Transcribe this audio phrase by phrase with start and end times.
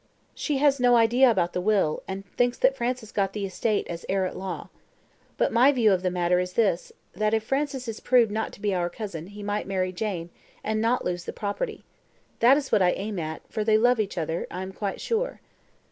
[0.33, 4.03] "She has no idea about the will, and thinks that Francis got the estate as
[4.09, 4.69] heir at law.
[5.37, 8.61] But my view of the matter is this, that if Francis is proved not to
[8.61, 10.31] be our cousin, he might marry Jane,
[10.63, 11.83] and not lose the property.
[12.39, 15.39] That is what I aim at, for they love each other, I am quite sure."